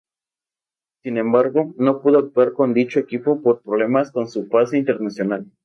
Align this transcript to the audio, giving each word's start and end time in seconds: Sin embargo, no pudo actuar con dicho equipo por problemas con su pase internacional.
Sin 1.03 1.17
embargo, 1.19 1.75
no 1.77 2.01
pudo 2.01 2.17
actuar 2.17 2.53
con 2.53 2.73
dicho 2.73 2.99
equipo 2.99 3.39
por 3.43 3.61
problemas 3.61 4.11
con 4.11 4.27
su 4.27 4.49
pase 4.49 4.79
internacional. 4.79 5.45